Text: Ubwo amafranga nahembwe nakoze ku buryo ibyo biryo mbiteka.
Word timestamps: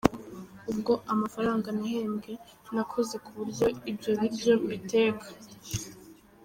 Ubwo 0.71 0.93
amafranga 1.13 1.67
nahembwe 1.77 2.31
nakoze 2.73 3.15
ku 3.23 3.29
buryo 3.37 3.65
ibyo 3.91 4.11
biryo 4.19 4.53
mbiteka. 4.63 5.27